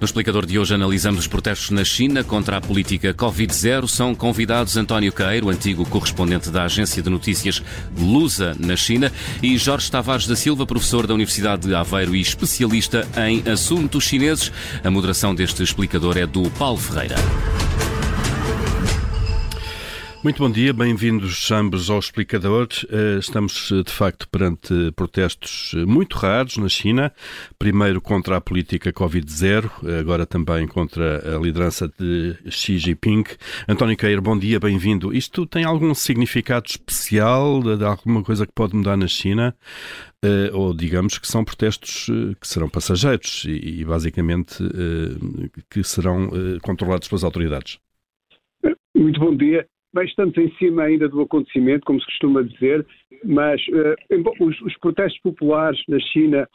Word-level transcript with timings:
No 0.00 0.04
explicador 0.04 0.46
de 0.46 0.58
hoje 0.58 0.74
analisamos 0.74 1.20
os 1.20 1.26
protestos 1.28 1.70
na 1.70 1.84
China 1.84 2.24
contra 2.24 2.56
a 2.56 2.60
política 2.60 3.14
Covid-0. 3.14 3.86
São 3.86 4.12
convidados 4.12 4.76
António 4.76 5.12
Caeiro, 5.12 5.48
antigo 5.48 5.86
correspondente 5.86 6.50
da 6.50 6.64
agência 6.64 7.00
de 7.00 7.08
notícias 7.08 7.62
Lusa 7.96 8.56
na 8.58 8.74
China, 8.74 9.12
e 9.40 9.56
Jorge 9.56 9.88
Tavares 9.92 10.26
da 10.26 10.34
Silva, 10.34 10.66
professor 10.66 11.06
da 11.06 11.14
Universidade 11.14 11.68
de 11.68 11.74
Aveiro 11.74 12.16
e 12.16 12.20
especialista 12.20 13.06
em 13.28 13.48
assuntos 13.48 14.02
chineses. 14.02 14.50
A 14.82 14.90
moderação 14.90 15.36
deste 15.36 15.62
explicador 15.62 16.18
é 16.18 16.26
do 16.26 16.50
Paulo 16.50 16.78
Ferreira. 16.78 17.14
Muito 20.22 20.36
bom 20.42 20.50
dia, 20.50 20.70
bem-vindos 20.74 21.50
ambos 21.50 21.88
ao 21.88 21.98
Explicador. 21.98 22.68
Eh, 22.90 23.18
estamos, 23.18 23.72
eh, 23.72 23.82
de 23.82 23.90
facto, 23.90 24.28
perante 24.28 24.92
protestos 24.94 25.72
eh, 25.74 25.86
muito 25.86 26.18
raros 26.18 26.58
na 26.58 26.68
China. 26.68 27.10
Primeiro 27.58 28.02
contra 28.02 28.36
a 28.36 28.40
política 28.40 28.92
Covid-0, 28.92 29.70
agora 29.98 30.26
também 30.26 30.68
contra 30.68 31.36
a 31.36 31.40
liderança 31.40 31.90
de 31.98 32.36
Xi 32.50 32.76
Jinping. 32.76 33.24
António 33.66 33.96
Queiro, 33.96 34.20
bom 34.20 34.38
dia, 34.38 34.60
bem-vindo. 34.60 35.10
Isto 35.14 35.46
tem 35.46 35.64
algum 35.64 35.94
significado 35.94 36.66
especial, 36.68 37.62
de 37.62 37.82
alguma 37.82 38.22
coisa 38.22 38.46
que 38.46 38.52
pode 38.52 38.76
mudar 38.76 38.98
na 38.98 39.08
China? 39.08 39.56
Ou 40.52 40.74
digamos 40.74 41.16
que 41.16 41.26
são 41.26 41.42
protestos 41.42 42.10
que 42.38 42.46
serão 42.46 42.68
passageiros 42.68 43.46
e, 43.46 43.82
basicamente, 43.86 44.62
que 45.70 45.82
serão 45.82 46.30
controlados 46.60 47.08
pelas 47.08 47.24
autoridades? 47.24 47.78
Muito 48.94 49.18
bom 49.18 49.34
dia 49.34 49.66
bastante 49.92 50.40
em 50.40 50.50
cima 50.56 50.84
ainda 50.84 51.08
do 51.08 51.20
acontecimento, 51.20 51.84
como 51.84 52.00
se 52.00 52.06
costuma 52.06 52.42
dizer, 52.42 52.86
mas 53.24 53.60
uh, 53.68 54.44
os, 54.44 54.60
os, 54.62 54.76
protestos 54.78 55.20
populares 55.20 55.80
na 55.88 55.98
China 55.98 56.48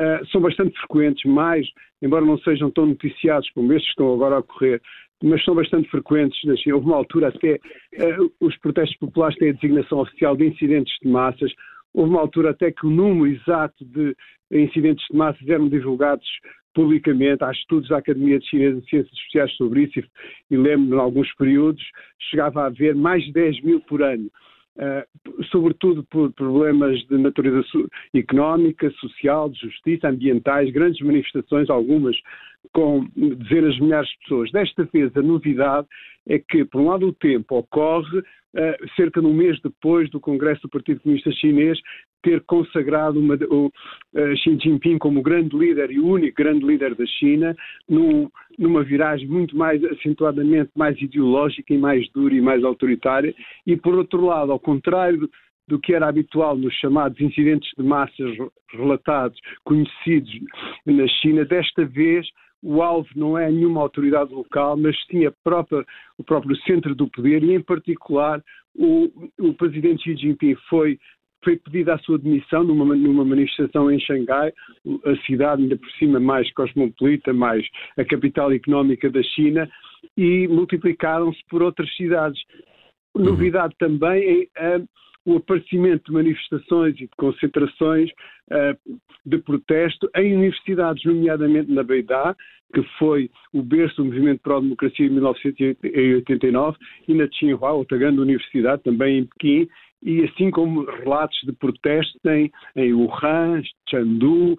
uh, 0.00 0.26
são 0.28 0.40
bastante 0.40 0.78
frequentes, 0.80 1.24
mais, 1.30 1.66
embora 2.02 2.24
não 2.24 2.38
sejam 2.38 2.70
tão 2.70 2.86
noticiados 2.86 3.48
como 3.50 3.72
estes 3.72 3.86
que 3.86 3.90
estão 3.90 4.14
agora 4.14 4.36
a 4.36 4.38
ocorrer, 4.40 4.80
mas 5.22 5.44
são 5.44 5.54
bastante 5.54 5.88
frequentes 5.90 6.38
na 6.44 6.56
China. 6.56 6.76
Houve 6.76 6.86
uma 6.86 6.96
altura 6.96 7.28
até 7.28 7.54
uh, 7.54 8.32
os 8.40 8.56
protestos 8.58 8.96
populares 8.98 9.36
têm 9.36 9.50
a 9.50 9.52
designação 9.52 9.98
oficial 10.00 10.36
de 10.36 10.46
incidentes 10.46 10.94
de 11.02 11.08
massas. 11.08 11.52
Houve 11.92 12.10
uma 12.10 12.20
altura 12.20 12.50
até 12.50 12.70
que 12.70 12.86
o 12.86 12.90
número 12.90 13.26
exato 13.26 13.84
de 13.84 14.14
incidentes 14.50 15.04
de 15.10 15.16
massas 15.16 15.46
eram 15.46 15.68
divulgados 15.68 16.26
publicamente, 16.74 17.44
há 17.44 17.50
estudos 17.50 17.88
da 17.88 17.98
Academia 17.98 18.38
de 18.38 18.48
Ciências 18.48 19.08
Sociais 19.08 19.52
sobre 19.54 19.84
isso, 19.84 20.08
e, 20.50 20.56
lembro-me, 20.56 20.96
em 20.96 21.00
alguns 21.00 21.32
períodos, 21.34 21.82
chegava 22.30 22.62
a 22.62 22.66
haver 22.66 22.94
mais 22.94 23.24
de 23.24 23.32
10 23.32 23.62
mil 23.62 23.80
por 23.80 24.02
ano. 24.02 24.30
Uh, 24.76 25.44
sobretudo 25.50 26.04
por 26.04 26.32
problemas 26.34 27.00
de 27.08 27.18
natureza 27.18 27.64
económica, 28.14 28.88
social, 28.92 29.48
de 29.48 29.58
justiça, 29.58 30.08
ambientais, 30.08 30.70
grandes 30.70 31.04
manifestações, 31.04 31.68
algumas 31.68 32.16
com 32.72 33.04
dezenas 33.16 33.74
de 33.74 33.82
milhares 33.82 34.08
de 34.08 34.18
pessoas. 34.20 34.52
Desta 34.52 34.84
vez, 34.92 35.16
a 35.16 35.22
novidade 35.22 35.86
é 36.28 36.38
que, 36.38 36.64
por 36.64 36.80
um 36.80 36.88
lado, 36.90 37.08
o 37.08 37.12
tempo 37.12 37.58
ocorre 37.58 38.18
uh, 38.18 38.94
cerca 38.94 39.20
de 39.20 39.26
um 39.26 39.34
mês 39.34 39.60
depois 39.60 40.08
do 40.10 40.20
Congresso 40.20 40.62
do 40.62 40.68
Partido 40.68 41.00
Comunista 41.00 41.32
Chinês 41.32 41.80
ter 42.22 42.42
consagrado 42.44 43.18
uma, 43.20 43.34
o, 43.50 43.66
uh, 43.66 44.36
Xi 44.36 44.58
Jinping 44.60 44.98
como 44.98 45.22
grande 45.22 45.56
líder 45.56 45.90
e 45.90 46.00
único 46.00 46.36
grande 46.36 46.64
líder 46.64 46.94
da 46.94 47.06
China, 47.06 47.56
num, 47.88 48.28
numa 48.58 48.82
viragem 48.82 49.28
muito 49.28 49.56
mais 49.56 49.82
acentuadamente 49.84 50.70
mais 50.74 51.00
ideológica 51.00 51.72
e 51.72 51.78
mais 51.78 52.08
dura 52.10 52.34
e 52.34 52.40
mais 52.40 52.64
autoritária, 52.64 53.34
e 53.66 53.76
por 53.76 53.94
outro 53.94 54.24
lado, 54.24 54.52
ao 54.52 54.58
contrário 54.58 55.28
do, 55.66 55.78
que 55.78 55.94
era 55.94 56.08
habitual 56.08 56.56
nos 56.56 56.74
chamados 56.74 57.20
incidentes 57.20 57.70
de 57.76 57.84
massas 57.84 58.36
relatados, 58.72 59.38
conhecidos 59.64 60.30
na 60.86 61.06
China, 61.06 61.44
desta 61.44 61.84
vez 61.84 62.26
o 62.62 62.82
alvo 62.82 63.08
não 63.14 63.38
é 63.38 63.50
nenhuma 63.50 63.80
autoridade 63.80 64.32
local, 64.32 64.76
mas 64.76 64.96
sim 65.06 65.20
própria, 65.44 65.84
o 66.16 66.24
próprio 66.24 66.56
centro 66.62 66.94
do 66.94 67.08
poder 67.08 67.42
e, 67.44 67.54
em 67.54 67.62
particular, 67.62 68.42
o, 68.74 69.08
o 69.38 69.54
presidente 69.54 70.02
Xi 70.02 70.16
Jinping 70.16 70.56
foi 70.68 70.98
foi 71.42 71.56
pedida 71.56 71.94
a 71.94 71.98
sua 71.98 72.18
demissão 72.18 72.64
numa, 72.64 72.96
numa, 72.96 73.24
manifestação 73.24 73.90
em 73.90 74.00
Xangai, 74.00 74.52
a 75.04 75.16
cidade 75.24 75.62
ainda 75.62 75.76
por 75.76 75.90
cima 75.92 76.18
mais 76.18 76.52
cosmopolita, 76.52 77.32
mais 77.32 77.64
a 77.96 78.04
capital 78.04 78.52
económica 78.52 79.10
da 79.10 79.22
China, 79.22 79.68
e 80.16 80.48
multiplicaram-se 80.48 81.38
por 81.48 81.62
outras 81.62 81.94
cidades. 81.96 82.40
Uhum. 83.14 83.24
Novidade 83.24 83.74
também 83.78 84.48
é 84.56 84.80
o 85.24 85.36
aparecimento 85.36 86.06
de 86.06 86.12
manifestações 86.12 86.94
e 86.94 87.00
de 87.00 87.10
concentrações 87.16 88.10
uh, 88.50 88.98
de 89.26 89.38
protesto 89.38 90.08
em 90.16 90.34
universidades, 90.34 91.04
nomeadamente 91.04 91.70
na 91.70 91.82
Beidá, 91.82 92.34
que 92.74 92.82
foi 92.98 93.30
o 93.52 93.62
berço 93.62 93.96
do 93.96 94.06
movimento 94.06 94.40
pró-democracia 94.40 95.06
em 95.06 95.10
1989, 95.10 96.78
e 97.06 97.14
na 97.14 97.28
Tsinghua, 97.28 97.72
outra 97.72 97.96
grande 97.96 98.20
universidade, 98.20 98.82
também 98.82 99.18
em 99.18 99.24
Pequim, 99.24 99.68
e 100.02 100.24
assim 100.24 100.50
como 100.50 100.84
relatos 100.84 101.38
de 101.44 101.52
protestos 101.52 102.20
em, 102.24 102.50
em 102.76 102.92
Wuhan, 102.92 103.62
Chengdu, 103.88 104.52
uh, 104.52 104.56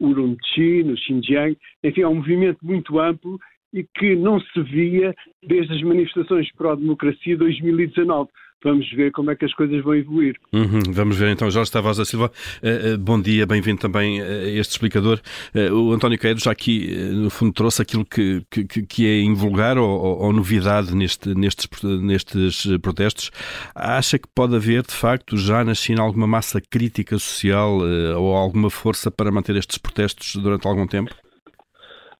Urumqi, 0.00 0.82
no 0.84 0.96
Xinjiang, 0.96 1.56
enfim, 1.82 2.02
é 2.02 2.08
um 2.08 2.16
movimento 2.16 2.64
muito 2.64 2.98
amplo 2.98 3.38
e 3.72 3.84
que 3.84 4.14
não 4.14 4.40
se 4.40 4.62
via 4.62 5.14
desde 5.42 5.74
as 5.74 5.82
manifestações 5.82 6.50
pró-democracia 6.52 7.34
de 7.34 7.36
2019 7.36 8.30
vamos 8.62 8.90
ver 8.92 9.12
como 9.12 9.30
é 9.30 9.36
que 9.36 9.44
as 9.44 9.54
coisas 9.54 9.82
vão 9.82 9.94
evoluir. 9.94 10.36
Uhum, 10.52 10.80
vamos 10.90 11.16
ver 11.16 11.30
então. 11.30 11.50
Jorge 11.50 11.70
Tavares 11.70 11.98
da 11.98 12.04
Silva, 12.04 12.30
uh, 12.62 12.98
bom 12.98 13.20
dia, 13.20 13.46
bem-vindo 13.46 13.80
também 13.80 14.20
a 14.20 14.48
este 14.48 14.72
explicador. 14.72 15.20
Uh, 15.54 15.72
o 15.74 15.92
António 15.92 16.18
Queiro 16.18 16.38
já 16.38 16.50
aqui, 16.50 16.94
no 17.12 17.30
fundo, 17.30 17.52
trouxe 17.52 17.82
aquilo 17.82 18.04
que, 18.04 18.42
que, 18.50 18.64
que 18.64 19.06
é 19.06 19.20
invulgar 19.20 19.78
ou, 19.78 19.88
ou, 19.88 20.22
ou 20.24 20.32
novidade 20.32 20.94
neste, 20.94 21.34
nestes, 21.34 21.68
nestes 21.82 22.66
protestos. 22.78 23.30
Acha 23.74 24.18
que 24.18 24.28
pode 24.34 24.56
haver, 24.56 24.82
de 24.82 24.94
facto, 24.94 25.36
já 25.36 25.64
na 25.64 25.74
China 25.74 26.02
alguma 26.02 26.26
massa 26.26 26.60
crítica 26.60 27.18
social 27.18 27.78
ou 28.16 28.34
alguma 28.34 28.70
força 28.70 29.10
para 29.10 29.30
manter 29.30 29.56
estes 29.56 29.78
protestos 29.78 30.36
durante 30.36 30.66
algum 30.66 30.86
tempo? 30.86 31.14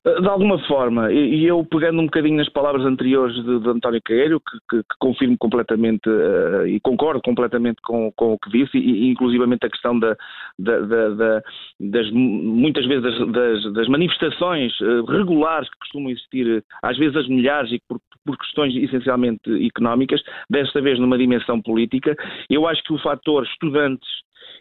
Eh, 0.06 0.20
de 0.20 0.28
alguma 0.28 0.58
forma, 0.66 1.12
e 1.12 1.44
eu 1.44 1.64
pegando 1.64 2.00
um 2.00 2.04
bocadinho 2.04 2.36
nas 2.36 2.48
palavras 2.48 2.84
anteriores 2.86 3.34
de, 3.34 3.58
de 3.58 3.68
António 3.68 4.00
Caeiro, 4.04 4.40
que, 4.40 4.58
que, 4.70 4.82
que, 4.82 4.96
confirmo 5.00 5.36
completamente 5.36 6.08
uh, 6.08 6.66
e 6.66 6.78
concordo 6.80 7.20
completamente 7.22 7.82
com, 7.82 8.12
com, 8.12 8.34
o 8.34 8.38
que 8.38 8.50
disse, 8.50 8.78
e, 8.78 9.06
e 9.06 9.10
inclusivamente 9.10 9.66
a 9.66 9.70
questão 9.70 9.98
da, 9.98 10.16
da, 10.58 10.78
da, 10.80 11.42
das, 11.80 12.10
muitas 12.12 12.86
vezes 12.86 13.32
das, 13.32 13.72
das 13.72 13.88
manifestações 13.88 14.72
uh, 14.80 15.04
regulares 15.06 15.68
que 15.70 15.78
costumam 15.80 16.10
existir, 16.10 16.64
às 16.82 16.96
vezes 16.96 17.16
as 17.16 17.28
milhares 17.28 17.72
e 17.72 17.80
por, 17.88 17.98
por 18.24 18.38
questões 18.38 18.76
essencialmente 18.76 19.66
económicas, 19.66 20.22
desta 20.48 20.80
vez 20.80 21.00
numa 21.00 21.18
dimensão 21.18 21.60
política, 21.60 22.14
eu 22.48 22.66
acho 22.68 22.82
que 22.84 22.92
o 22.92 22.98
fator 22.98 23.44
estudantes 23.44 24.08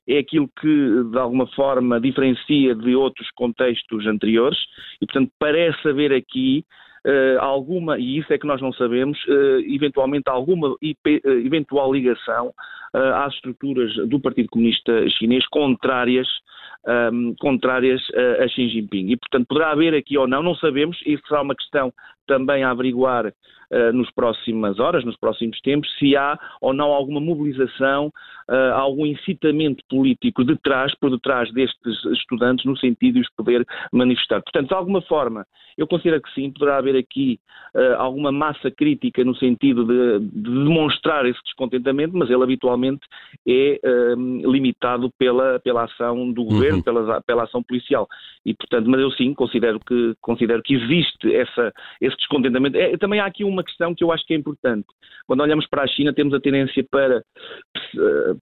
é 0.08 0.18
aquilo 0.18 0.50
que, 0.60 1.04
de 1.12 1.18
alguma 1.18 1.48
forma, 1.48 2.00
diferencia 2.00 2.76
de 2.76 2.96
outros 2.96 3.30
contextos 3.32 4.06
anteriores 4.06 4.58
e, 5.02 5.06
portanto, 5.06 5.32
parece 5.40 5.88
haver 5.88 6.14
aqui 6.14 6.66
uh, 7.06 7.40
alguma, 7.40 7.98
e 7.98 8.18
isso 8.18 8.34
é 8.34 8.38
que 8.38 8.48
nós 8.48 8.62
não 8.62 8.74
sabemos, 8.74 9.18
uh, 9.26 9.60
eventualmente 9.68 10.30
alguma 10.30 10.76
IP, 10.82 11.18
uh, 11.18 11.30
eh, 11.30 11.46
eventual 11.46 11.94
ligação 11.94 12.52
às 12.94 13.34
estruturas 13.34 13.94
do 14.08 14.22
Partido 14.22 14.48
Comunista 14.48 15.10
Chinês 15.10 15.46
contrárias, 15.50 16.26
um, 16.88 16.92
ehm, 16.92 17.36
contrárias 17.42 18.02
a 18.40 18.48
Xi 18.48 18.70
Jinping. 18.70 19.12
E, 19.12 19.18
portanto, 19.18 19.48
poderá 19.50 19.72
haver 19.72 19.94
aqui 19.94 20.18
ou 20.18 20.26
não, 20.26 20.42
não 20.42 20.56
sabemos, 20.56 20.98
isso 21.06 21.22
será 21.28 21.42
uma 21.42 21.56
questão 21.56 21.92
também 22.26 22.64
a 22.64 22.72
averiguar 22.72 23.28
uh, 23.28 23.94
nos 23.94 24.10
próximas 24.12 24.80
horas, 24.80 25.04
nos 25.04 25.18
próximos 25.18 25.60
tempos, 25.62 25.90
se 25.98 26.16
há 26.16 26.38
ou 26.62 26.74
não 26.74 26.92
alguma 26.92 27.20
mobilização, 27.20 28.12
uh, 28.50 28.74
algum 28.74 29.06
incitamento 29.06 29.84
político 29.90 30.44
de 30.44 30.58
trás, 30.58 30.94
por 31.00 31.10
detrás 31.12 31.52
destes 31.54 32.06
estudantes, 32.18 32.66
no 32.66 32.78
sentido 32.78 33.16
de 33.16 33.22
os 33.22 33.30
poder 33.36 33.66
manifestar. 33.92 34.42
Portanto, 34.42 34.70
de 34.70 34.76
alguma 34.76 35.02
forma, 35.02 35.46
eu 35.78 35.88
considero 35.88 36.22
que 36.22 36.34
sim, 36.34 36.52
poderá 36.52 36.78
haver 36.78 36.96
aqui 36.96 37.40
uh, 37.76 37.96
alguma 37.98 38.32
massa 38.32 38.72
crítica 38.72 39.24
no 39.24 39.36
sentido 39.36 39.86
de, 39.86 40.20
de, 40.20 40.42
demonstrar 40.42 41.26
esse 41.26 41.42
descontentamento, 41.44 42.16
mas 42.16 42.30
ele 42.30 42.44
habitualmente 42.44 43.02
é 43.48 43.80
um, 44.18 44.52
limitado 44.52 45.12
pela, 45.18 45.60
pela 45.60 45.84
ação 45.84 46.32
do 46.32 46.46
governo, 46.46 46.78
uhum. 46.78 46.84
pela, 46.84 47.22
pela 47.22 47.44
ação 47.44 47.62
policial. 47.62 48.08
E, 48.46 48.54
portanto, 48.54 48.90
mas 48.90 49.02
eu 49.02 49.12
sim 49.12 49.34
considero 49.34 49.80
que, 49.80 50.14
considero 50.22 50.64
que 50.64 50.76
existe 50.76 51.34
essa, 51.36 51.74
esse 52.00 52.15
descontentamento. 52.18 52.78
É, 52.78 52.98
também 52.98 53.20
há 53.20 53.26
aqui 53.26 53.44
uma 53.44 53.64
questão 53.64 53.94
que 53.94 54.04
eu 54.04 54.12
acho 54.12 54.26
que 54.26 54.34
é 54.34 54.38
importante. 54.38 54.88
Quando 55.28 55.42
olhamos 55.42 55.68
para 55.68 55.84
a 55.84 55.88
China, 55.88 56.14
temos 56.14 56.34
a 56.34 56.40
tendência 56.40 56.86
para, 56.90 57.24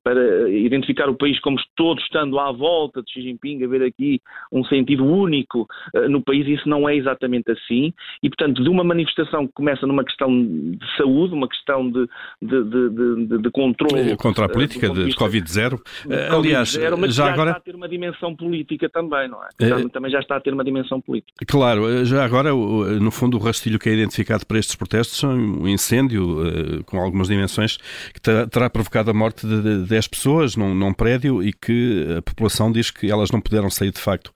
para 0.03 0.49
identificar 0.49 1.09
o 1.09 1.15
país 1.15 1.39
como 1.39 1.57
todos 1.75 2.03
estando 2.03 2.39
à 2.39 2.51
volta 2.51 3.01
de 3.01 3.11
Xi 3.11 3.21
Jinping, 3.21 3.63
haver 3.63 3.83
aqui 3.83 4.19
um 4.51 4.63
sentido 4.65 5.05
único 5.05 5.67
uh, 5.95 6.09
no 6.09 6.21
país, 6.21 6.47
isso 6.47 6.67
não 6.67 6.87
é 6.87 6.95
exatamente 6.95 7.51
assim. 7.51 7.93
E, 8.21 8.29
portanto, 8.29 8.63
de 8.63 8.69
uma 8.69 8.83
manifestação 8.83 9.47
que 9.47 9.53
começa 9.53 9.87
numa 9.87 10.03
questão 10.03 10.29
de 10.29 10.97
saúde, 10.97 11.33
uma 11.33 11.47
questão 11.47 11.89
de, 11.89 12.07
de, 12.41 12.63
de, 12.63 12.89
de, 13.27 13.37
de 13.39 13.51
controle. 13.51 14.15
Contra 14.17 14.45
a 14.45 14.49
eh, 14.49 14.53
política 14.53 14.91
uh, 14.91 14.93
de 14.93 15.15
Covid-0. 15.15 15.73
Uh, 15.75 16.37
aliás, 16.37 16.71
já, 16.71 17.07
já 17.07 17.33
agora. 17.33 17.51
está 17.51 17.59
a 17.59 17.63
ter 17.63 17.75
uma 17.75 17.87
dimensão 17.87 18.35
política 18.35 18.89
também, 18.89 19.27
não 19.27 19.39
é? 19.43 19.89
Também 19.89 20.11
já 20.11 20.19
está 20.19 20.37
a 20.37 20.39
ter 20.39 20.53
uma 20.53 20.63
dimensão 20.63 21.01
política. 21.01 21.33
Claro, 21.47 22.05
já 22.05 22.23
agora, 22.23 22.51
no 22.51 23.11
fundo, 23.11 23.37
o 23.37 23.39
rastilho 23.63 23.79
que 23.79 23.89
é 23.89 23.93
identificado 23.93 24.45
para 24.45 24.59
estes 24.59 24.75
protestos 24.75 25.23
um 25.23 25.67
incêndio 25.67 26.83
com 26.85 26.99
algumas 26.99 27.27
dimensões 27.27 27.77
que 28.13 28.19
terá 28.19 28.69
provocado 28.69 29.09
a 29.11 29.13
morte 29.13 29.47
de 29.47 29.85
10 29.85 30.07
pessoas 30.07 30.55
num, 30.55 30.75
num 30.75 30.93
prédio 30.93 31.41
e 31.41 31.53
que 31.53 32.05
a 32.17 32.21
população 32.21 32.71
diz 32.71 32.91
que 32.91 33.09
elas 33.09 33.31
não 33.31 33.39
puderam 33.39 33.69
sair 33.69 33.91
de 33.91 33.99
facto 33.99 34.33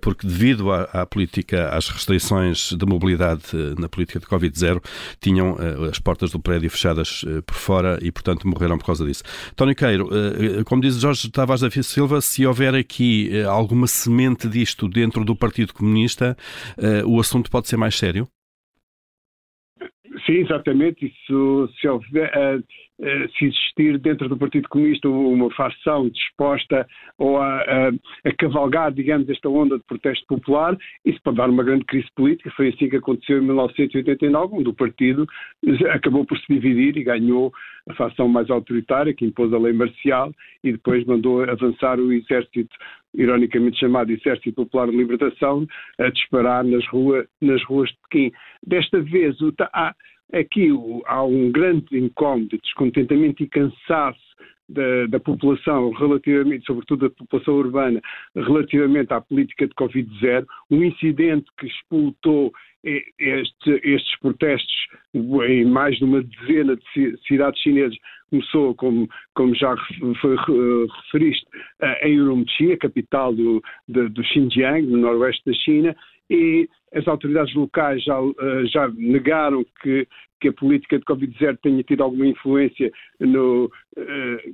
porque 0.00 0.26
devido 0.26 0.70
à, 0.70 0.82
à 0.92 1.06
política, 1.06 1.68
às 1.70 1.88
restrições 1.88 2.72
de 2.72 2.86
mobilidade 2.86 3.42
na 3.78 3.88
política 3.88 4.20
de 4.20 4.26
Covid-0, 4.26 4.82
tinham 5.20 5.56
as 5.90 5.98
portas 5.98 6.30
do 6.30 6.38
prédio 6.38 6.70
fechadas 6.70 7.24
por 7.46 7.54
fora 7.54 7.98
e, 8.02 8.12
portanto, 8.12 8.46
morreram 8.46 8.78
por 8.78 8.86
causa 8.86 9.04
disso. 9.04 9.22
António 9.52 9.74
Queiro, 9.74 10.08
como 10.64 10.82
diz 10.82 10.96
Jorge 10.96 11.30
Tavares 11.30 11.62
da 11.62 11.70
Silva, 11.82 12.20
se 12.20 12.46
houver 12.46 12.74
aqui 12.74 13.42
alguma 13.44 13.86
semente 13.86 14.48
disto 14.48 14.88
dentro 14.88 15.24
do 15.24 15.34
Partido 15.34 15.72
Comunista, 15.72 16.36
o 17.06 17.18
assunto 17.18 17.50
pode 17.50 17.68
ser 17.68 17.76
mais 17.76 17.96
sério? 17.96 18.28
Sim, 20.30 20.36
exatamente. 20.36 21.06
Isso, 21.06 21.68
se, 21.80 21.88
houver, 21.88 22.30
uh, 22.36 22.58
uh, 22.60 23.28
se 23.36 23.46
existir 23.46 23.98
dentro 23.98 24.28
do 24.28 24.36
Partido 24.36 24.68
Comunista 24.68 25.08
uma 25.08 25.50
facção 25.50 26.08
disposta 26.08 26.86
ou 27.18 27.38
a, 27.38 27.60
a, 27.62 27.88
a, 28.24 28.32
cavalgar, 28.38 28.92
digamos, 28.92 29.28
esta 29.28 29.48
onda 29.48 29.76
de 29.76 29.84
protesto 29.84 30.24
popular, 30.28 30.78
isso 31.04 31.18
pode 31.24 31.36
dar 31.36 31.50
uma 31.50 31.64
grande 31.64 31.84
crise 31.84 32.06
política. 32.14 32.48
Foi 32.56 32.68
assim 32.68 32.88
que 32.88 32.96
aconteceu 32.96 33.38
em 33.38 33.46
1989, 33.46 34.54
onde 34.54 34.68
o 34.68 34.74
partido 34.74 35.26
acabou 35.90 36.24
por 36.24 36.38
se 36.38 36.46
dividir 36.48 36.96
e 36.96 37.02
ganhou 37.02 37.52
a 37.88 37.94
facção 37.94 38.28
mais 38.28 38.48
autoritária, 38.50 39.12
que 39.12 39.24
impôs 39.24 39.52
a 39.52 39.58
lei 39.58 39.72
marcial 39.72 40.32
e 40.62 40.70
depois 40.70 41.04
mandou 41.06 41.42
avançar 41.42 41.98
o 41.98 42.12
exército 42.12 42.76
ironicamente 43.14 43.80
chamado 43.80 44.12
Exército 44.12 44.52
Popular 44.52 44.88
de 44.88 44.96
Libertação, 44.96 45.66
a 45.98 46.08
disparar 46.10 46.62
nas, 46.62 46.86
rua, 46.86 47.26
nas 47.40 47.60
ruas 47.64 47.90
de 47.90 47.96
Pequim. 48.08 48.32
Desta 48.64 49.00
vez, 49.00 49.36
há, 49.72 49.92
aqui 50.32 50.68
há 51.06 51.24
um 51.24 51.50
grande 51.50 51.98
incómodo, 51.98 52.58
descontentamento 52.62 53.42
e 53.42 53.48
cansaço 53.48 54.30
da, 54.68 55.06
da, 55.06 55.20
população, 55.20 55.90
relativamente, 55.90 56.64
sobretudo 56.64 57.08
da 57.08 57.14
população 57.14 57.54
urbana, 57.54 58.00
relativamente 58.34 59.12
à 59.12 59.20
política 59.20 59.66
de 59.66 59.74
Covid-0, 59.74 60.46
um 60.70 60.84
incidente 60.84 61.46
que 61.58 61.66
explotou 61.66 62.52
este, 62.84 63.80
estes 63.84 64.18
protestos 64.20 64.74
em 65.14 65.64
mais 65.64 65.96
de 65.98 66.04
uma 66.04 66.22
dezena 66.22 66.76
de 66.76 67.18
cidades 67.26 67.60
chinesas. 67.60 67.96
Começou, 68.30 68.74
como, 68.76 69.08
como 69.34 69.54
já 69.56 69.74
foi, 70.20 70.36
referiste, 71.04 71.44
em 72.02 72.20
Urumqi, 72.20 72.72
a 72.72 72.78
capital 72.78 73.34
do, 73.34 73.60
do, 73.88 74.08
do 74.08 74.22
Xinjiang, 74.22 74.86
no 74.86 74.98
noroeste 74.98 75.42
da 75.44 75.52
China, 75.52 75.96
e 76.30 76.68
as 76.94 77.06
autoridades 77.08 77.54
locais 77.54 78.02
já, 78.04 78.16
eh, 78.18 78.64
já 78.66 78.88
negaram 78.88 79.64
que, 79.82 80.06
que 80.40 80.48
a 80.48 80.52
política 80.52 80.98
de 80.98 81.04
Covid-0 81.04 81.58
tenha 81.62 81.82
tido 81.82 82.02
alguma 82.02 82.26
influência 82.26 82.90
no, 83.18 83.70
eh, 83.96 84.52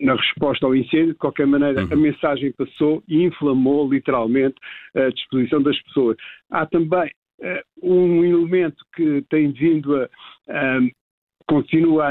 na 0.00 0.14
resposta 0.14 0.66
ao 0.66 0.74
incêndio. 0.74 1.12
De 1.12 1.18
qualquer 1.18 1.46
maneira, 1.46 1.84
uhum. 1.84 1.92
a 1.92 1.96
mensagem 1.96 2.52
passou 2.52 3.02
e 3.08 3.22
inflamou 3.22 3.88
literalmente 3.88 4.56
a 4.94 5.08
disposição 5.10 5.62
das 5.62 5.80
pessoas. 5.82 6.16
Há 6.50 6.66
também 6.66 7.10
uh, 7.40 7.62
um 7.82 8.24
elemento 8.24 8.84
que 8.94 9.24
tem 9.30 9.52
vindo 9.52 9.96
a, 9.96 10.08
a 10.48 10.80
continua 11.52 12.06
a, 12.06 12.10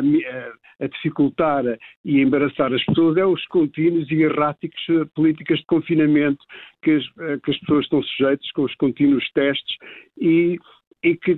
a, 0.85 0.87
dificultar 0.87 1.63
e 2.05 2.19
a 2.19 2.21
embaraçar 2.21 2.71
as 2.71 2.85
pessoas 2.85 3.17
é 3.17 3.25
os 3.25 3.43
contínuos 3.47 4.09
e 4.11 4.21
erráticos 4.21 4.79
eh, 4.89 5.05
políticas 5.15 5.57
de 5.57 5.65
confinamento 5.65 6.45
que 6.83 6.91
as, 6.91 7.03
eh, 7.21 7.39
que 7.43 7.49
as 7.49 7.57
pessoas 7.57 7.85
estão 7.85 8.03
sujeitas 8.03 8.51
com 8.51 8.63
os 8.63 8.75
contínuos 8.75 9.27
testes 9.31 9.75
e 10.19 10.59
e 11.03 11.15
que 11.15 11.35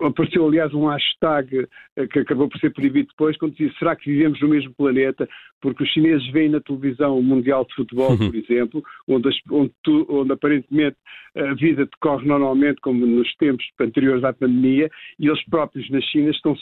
apareceu, 0.00 0.46
aliás, 0.46 0.72
um 0.72 0.86
hashtag 0.86 1.66
eh, 1.96 2.06
que 2.06 2.20
acabou 2.20 2.48
por 2.48 2.58
ser 2.60 2.72
proibido 2.72 3.08
depois, 3.08 3.36
quando 3.36 3.52
dizia 3.52 3.72
será 3.78 3.96
que 3.96 4.10
vivemos 4.10 4.40
no 4.40 4.48
mesmo 4.48 4.72
planeta? 4.74 5.28
Porque 5.60 5.82
os 5.82 5.90
chineses 5.90 6.26
veem 6.30 6.50
na 6.50 6.60
televisão 6.60 7.18
o 7.18 7.22
Mundial 7.22 7.64
de 7.64 7.74
Futebol, 7.74 8.12
uhum. 8.12 8.30
por 8.30 8.34
exemplo, 8.36 8.84
onde, 9.08 9.28
onde, 9.50 9.72
tu, 9.82 10.06
onde, 10.08 10.32
aparentemente 10.32 10.96
a 11.34 11.54
vida 11.54 11.84
decorre 11.84 12.26
normalmente, 12.26 12.80
como 12.80 13.04
nos 13.04 13.34
tempos 13.36 13.66
anteriores 13.80 14.22
à 14.22 14.32
pandemia, 14.32 14.88
e 15.18 15.26
eles 15.26 15.44
próprios 15.46 15.88
na 15.90 16.00
China 16.00 16.30
estão 16.30 16.56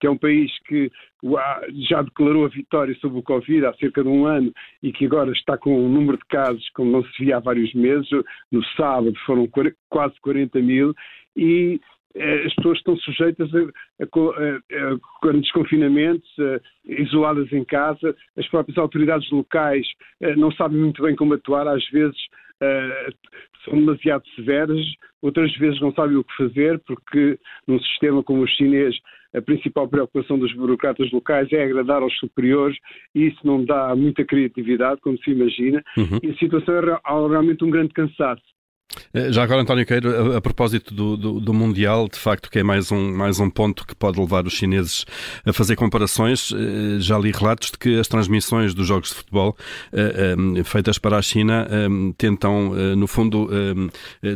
que 0.00 0.06
é 0.06 0.10
um 0.10 0.18
país 0.18 0.50
que 0.66 0.90
já 1.88 2.02
declarou 2.02 2.44
a 2.44 2.48
vitória 2.48 2.94
sobre 2.96 3.18
o 3.18 3.22
Covid 3.22 3.64
há 3.66 3.74
cerca 3.74 4.02
de 4.02 4.08
um 4.08 4.26
ano 4.26 4.52
e 4.82 4.92
que 4.92 5.06
agora 5.06 5.32
está 5.32 5.56
com 5.56 5.74
um 5.74 5.88
número 5.88 6.18
de 6.18 6.24
casos 6.26 6.68
como 6.74 6.90
não 6.90 7.02
se 7.02 7.24
via 7.24 7.38
há 7.38 7.40
vários 7.40 7.72
meses. 7.72 8.08
No 8.52 8.62
sábado 8.76 9.14
foram 9.24 9.48
quase 9.88 10.14
40 10.20 10.60
mil 10.60 10.94
e 11.36 11.80
eh, 12.14 12.44
as 12.46 12.54
pessoas 12.54 12.78
estão 12.78 12.96
sujeitas 12.98 13.50
a, 13.54 13.58
a, 13.58 14.04
a, 14.04 14.94
a 14.94 14.98
grandes 15.22 15.50
confinamentos, 15.52 16.28
isoladas 16.84 17.52
em 17.52 17.64
casa, 17.64 18.14
as 18.36 18.46
próprias 18.48 18.78
autoridades 18.78 19.30
locais 19.30 19.86
eh, 20.20 20.36
não 20.36 20.52
sabem 20.52 20.78
muito 20.78 21.02
bem 21.02 21.16
como 21.16 21.34
atuar, 21.34 21.66
às 21.66 21.84
vezes 21.90 22.16
eh, 22.60 23.08
são 23.64 23.74
demasiado 23.74 24.22
severas, 24.36 24.80
outras 25.22 25.52
vezes 25.56 25.80
não 25.80 25.92
sabem 25.92 26.16
o 26.16 26.24
que 26.24 26.36
fazer, 26.36 26.78
porque 26.86 27.38
num 27.66 27.80
sistema 27.80 28.22
como 28.22 28.42
o 28.42 28.46
chinês 28.46 28.94
a 29.34 29.42
principal 29.42 29.88
preocupação 29.88 30.38
dos 30.38 30.52
burocratas 30.54 31.10
locais 31.10 31.52
é 31.52 31.64
agradar 31.64 32.02
aos 32.02 32.16
superiores 32.18 32.78
e 33.14 33.26
isso 33.26 33.40
não 33.44 33.64
dá 33.64 33.94
muita 33.96 34.24
criatividade, 34.24 35.00
como 35.00 35.18
se 35.18 35.30
imagina, 35.32 35.82
uhum. 35.96 36.20
e 36.22 36.30
a 36.30 36.36
situação 36.36 36.74
é 36.76 37.00
realmente 37.28 37.64
um 37.64 37.70
grande 37.70 37.92
cansaço. 37.92 38.53
Eh, 39.14 39.32
já 39.32 39.44
agora, 39.44 39.62
António 39.62 39.86
Queiro, 39.86 40.34
a, 40.34 40.38
a 40.38 40.40
propósito 40.40 40.92
do, 40.92 41.16
do, 41.16 41.40
do, 41.40 41.54
Mundial, 41.54 42.08
de 42.08 42.18
facto, 42.18 42.50
que 42.50 42.58
é 42.58 42.62
mais 42.62 42.90
um, 42.90 43.14
mais 43.16 43.38
um 43.38 43.48
ponto 43.48 43.86
que 43.86 43.94
pode 43.94 44.18
levar 44.18 44.44
os 44.44 44.52
chineses 44.52 45.06
a 45.46 45.52
fazer 45.52 45.76
comparações, 45.76 46.52
eh, 46.52 46.98
já 46.98 47.16
li 47.16 47.30
relatos 47.30 47.70
de 47.70 47.78
que 47.78 47.98
as 47.98 48.08
transmissões 48.08 48.74
dos 48.74 48.86
jogos 48.86 49.10
de 49.10 49.14
futebol 49.14 49.56
eh, 49.92 50.34
feitas 50.64 50.98
para 50.98 51.16
a 51.16 51.22
China 51.22 51.68
tentam, 52.18 52.72
no 52.96 53.06
fundo, 53.06 53.48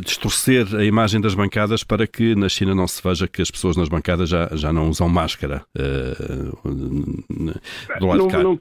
distorcer 0.03 0.67
a 0.75 0.83
imagem 0.83 1.19
das 1.19 1.33
bancadas 1.33 1.83
para 1.83 2.07
que 2.07 2.35
na 2.35 2.47
China 2.47 2.73
não 2.73 2.87
se 2.87 3.01
veja 3.03 3.27
que 3.27 3.41
as 3.41 3.51
pessoas 3.51 3.75
nas 3.75 3.89
bancadas 3.89 4.29
já, 4.29 4.49
já 4.53 4.71
não 4.71 4.89
usam 4.89 5.09
máscara 5.09 5.65
do 7.99 8.05
lado 8.05 8.17
não, 8.17 8.27
de 8.27 8.33
cá. 8.33 8.43
Não, 8.43 8.59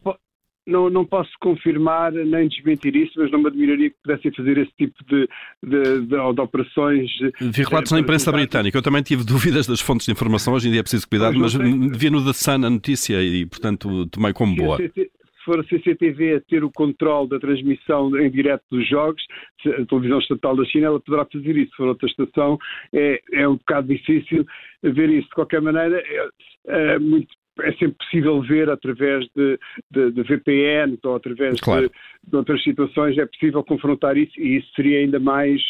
não, 0.69 0.91
não 0.91 1.05
posso 1.05 1.31
confirmar 1.41 2.13
nem 2.13 2.47
desmentir 2.47 2.95
isso, 2.95 3.15
mas 3.17 3.31
não 3.31 3.41
me 3.41 3.49
admiraria 3.49 3.91
que 3.91 3.97
pudessem 4.05 4.31
fazer 4.33 4.59
esse 4.59 4.73
tipo 4.77 5.03
de, 5.05 5.29
de, 5.65 6.01
de, 6.01 6.07
de 6.07 6.41
operações. 6.41 7.11
Vi 7.41 7.63
relatos 7.63 7.93
na 7.93 8.01
imprensa 8.01 8.31
britânica. 8.31 8.77
Eu 8.77 8.83
também 8.83 9.03
tive 9.03 9.25
dúvidas 9.27 9.67
das 9.67 9.81
fontes 9.81 10.07
de 10.07 10.13
informação. 10.13 10.53
Hoje 10.53 10.69
em 10.69 10.71
dia 10.73 10.81
é 10.81 10.83
preciso 10.83 11.09
cuidar, 11.09 11.33
mas, 11.33 11.55
mas 11.55 11.99
vi 11.99 12.11
no 12.11 12.25
The 12.25 12.35
Sun 12.35 12.67
a 12.67 12.71
notícia 12.71 13.23
e, 13.23 13.47
portanto, 13.47 14.07
tomei 14.07 14.33
como 14.33 14.55
boa. 14.55 14.77
Se 14.77 15.11
for 15.45 15.61
a 15.61 15.65
CCTV 15.65 16.35
a 16.35 16.41
ter 16.43 16.63
o 16.63 16.71
controle 16.71 17.31
da 17.31 17.41
transmissão 17.41 18.15
em 18.19 18.31
direto 18.31 18.65
dos 18.71 18.87
jogos, 18.87 19.23
a 19.65 19.87
televisão 19.87 20.19
estatal 20.19 20.55
da 20.55 20.65
China, 20.67 20.89
ela 20.89 21.01
poderá 21.01 21.25
fazer 21.25 21.57
isso. 21.57 21.71
Se 21.71 21.77
for 21.77 21.89
outra 21.89 22.07
estação, 22.07 22.59
é, 22.93 23.19
é 23.33 23.49
um 23.49 23.57
bocado 23.57 23.89
difícil 23.89 24.45
ver 24.83 25.09
isso. 25.09 25.29
De 25.29 25.35
qualquer 25.35 25.63
maneira, 25.63 26.03
é, 26.05 26.29
é 26.67 26.99
muito 26.99 27.29
é 27.61 27.73
sempre 27.73 27.97
possível 27.99 28.41
ver 28.43 28.71
através 28.71 29.27
de, 29.35 29.59
de, 29.91 30.11
de 30.13 30.23
VPN 30.23 30.99
ou 31.03 31.17
através 31.17 31.61
claro. 31.61 31.89
de, 31.89 32.31
de, 32.31 32.37
outras 32.37 32.63
situações, 32.63 33.19
é 33.19 33.27
possível 33.27 33.63
confrontar 33.65 34.17
isso 34.17 34.39
e 34.41 34.59
isso 34.59 34.69
seria 34.75 34.99
ainda 34.99 35.19
mais, 35.19 35.61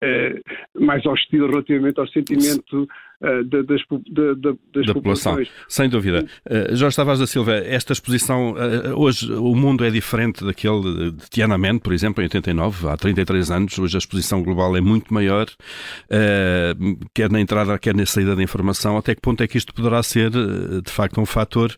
eh, 0.00 0.40
mais 0.78 1.04
hostil 1.06 1.48
relativamente 1.48 2.00
ao 2.00 2.08
sentimento 2.08 2.88
das, 3.22 3.66
das, 3.66 4.56
das 4.74 4.86
da 4.86 4.94
população. 4.94 5.38
Sem 5.68 5.88
dúvida. 5.88 6.26
Uh, 6.44 6.74
Jorge 6.74 6.96
Tavares 6.96 7.20
da 7.20 7.26
Silva, 7.26 7.52
esta 7.52 7.92
exposição, 7.92 8.52
uh, 8.52 8.98
hoje 8.98 9.32
o 9.32 9.54
mundo 9.54 9.84
é 9.84 9.90
diferente 9.90 10.44
daquele 10.44 11.12
de 11.12 11.30
Tiananmen, 11.30 11.78
por 11.78 11.92
exemplo, 11.92 12.20
em 12.22 12.24
89, 12.24 12.88
há 12.88 12.96
33 12.96 13.50
anos. 13.50 13.78
Hoje 13.78 13.96
a 13.96 13.98
exposição 13.98 14.42
global 14.42 14.76
é 14.76 14.80
muito 14.80 15.14
maior, 15.14 15.46
uh, 15.46 17.08
quer 17.14 17.30
na 17.30 17.40
entrada, 17.40 17.78
quer 17.78 17.94
na 17.94 18.04
saída 18.04 18.34
da 18.34 18.42
informação. 18.42 18.96
Até 18.96 19.14
que 19.14 19.20
ponto 19.20 19.42
é 19.42 19.46
que 19.46 19.56
isto 19.56 19.72
poderá 19.72 20.02
ser, 20.02 20.30
de 20.30 20.90
facto, 20.90 21.20
um 21.20 21.26
fator 21.26 21.74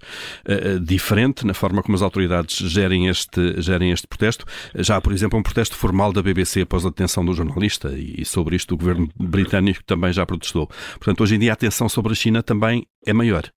diferente 0.83 1.47
na 1.47 1.55
forma 1.55 1.83
como 1.83 1.95
as 1.95 2.03
autoridades 2.03 2.57
gerem 2.57 3.09
este, 3.09 3.61
gerem 3.61 3.91
este 3.91 4.07
protesto? 4.07 4.47
Já 4.77 4.97
há, 4.97 5.01
por 5.01 5.13
exemplo, 5.13 5.39
um 5.39 5.43
protesto 5.43 5.77
formal 5.77 6.13
da 6.13 6.23
BBC 6.23 6.63
após 6.63 6.87
a 6.87 6.89
detenção 6.89 7.25
do 7.25 7.35
jornalista 7.35 7.93
e 7.93 8.25
sobre 8.25 8.57
isto 8.57 8.75
o 8.75 8.79
governo 8.79 9.09
britânico 9.19 9.83
também 9.85 10.13
já 10.13 10.25
protestou. 10.25 10.69
Portanto, 10.99 11.23
hoje 11.23 11.34
em 11.35 11.39
dia 11.39 11.53
a 11.53 11.55
atenção 11.55 11.89
sobre 11.89 12.13
a 12.13 12.17
China 12.17 12.43
também 12.43 12.87
é 13.07 13.13
maior. 13.13 13.51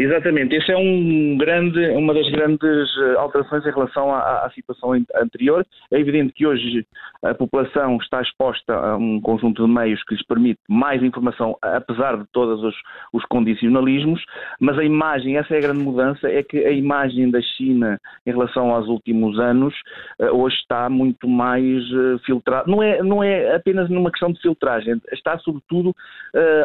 Exatamente, 0.00 0.56
essa 0.56 0.72
é 0.72 0.76
um 0.78 1.36
grande, 1.36 1.90
uma 1.90 2.14
das 2.14 2.26
grandes 2.30 2.88
eh, 2.96 3.16
alterações 3.18 3.66
em 3.66 3.70
relação 3.70 4.10
à, 4.14 4.46
à, 4.46 4.50
situação 4.54 4.94
anterior. 5.14 5.62
É 5.92 6.00
evidente 6.00 6.32
que 6.32 6.46
hoje 6.46 6.86
a 7.22 7.34
população 7.34 7.98
está 7.98 8.22
exposta 8.22 8.72
a 8.72 8.96
um 8.96 9.20
conjunto 9.20 9.66
de 9.66 9.70
meios 9.70 10.02
que 10.04 10.14
lhes 10.14 10.26
permite 10.26 10.58
mais 10.70 11.02
informação, 11.02 11.54
apesar 11.60 12.16
de 12.16 12.24
todos 12.32 12.64
os, 12.64 12.74
os 13.12 13.22
condicionalismos, 13.26 14.24
mas 14.58 14.78
a 14.78 14.84
imagem, 14.84 15.36
essa 15.36 15.54
é 15.54 15.58
a 15.58 15.60
grande 15.60 15.84
mudança, 15.84 16.26
é 16.30 16.42
que 16.42 16.56
a 16.64 16.72
imagem 16.72 17.30
da 17.30 17.42
China 17.42 18.00
em 18.24 18.30
relação 18.30 18.74
aos 18.74 18.88
últimos 18.88 19.38
anos 19.38 19.74
eh, 20.18 20.30
hoje 20.30 20.56
está 20.56 20.88
muito 20.88 21.28
mais 21.28 21.84
eh, 21.84 22.18
filtrada. 22.24 22.64
Não 22.66 22.82
é, 22.82 23.02
não 23.02 23.22
é 23.22 23.54
apenas 23.54 23.90
numa 23.90 24.10
questão 24.10 24.32
de 24.32 24.40
filtragem, 24.40 24.98
está 25.12 25.38
sobretudo, 25.40 25.94